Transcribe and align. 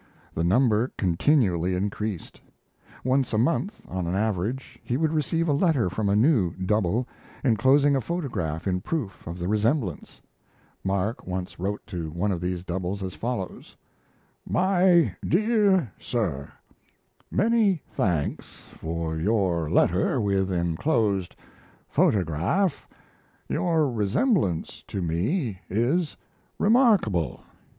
The 0.33 0.43
number 0.43 0.91
continually 0.97 1.75
increased; 1.75 2.41
once 3.03 3.33
a 3.33 3.37
month 3.37 3.83
on 3.87 4.07
an 4.07 4.15
average, 4.15 4.79
he 4.83 4.97
would 4.97 5.13
receive 5.13 5.47
a 5.47 5.53
letter 5.53 5.91
from 5.91 6.09
a 6.09 6.15
new 6.15 6.53
"double," 6.55 7.07
enclosing 7.45 7.95
a 7.95 8.01
photograph 8.01 8.65
in 8.65 8.81
proof 8.81 9.27
of 9.27 9.37
the 9.37 9.47
resemblance. 9.47 10.19
Mark 10.83 11.27
once 11.27 11.59
wrote 11.59 11.85
to 11.85 12.09
one 12.09 12.31
of 12.31 12.41
these 12.41 12.63
doubles 12.63 13.03
as 13.03 13.13
follows: 13.13 13.77
MY 14.49 15.15
DEAR 15.23 15.93
SIR 15.99 16.51
Many 17.29 17.83
thanks 17.91 18.69
for 18.79 19.15
your 19.19 19.69
letter, 19.69 20.19
with 20.19 20.51
enclosed 20.51 21.35
photograph. 21.87 22.87
Your 23.47 23.87
resemblance 23.91 24.83
to 24.87 24.99
me 25.03 25.59
is 25.69 26.17
remarkable. 26.57 27.43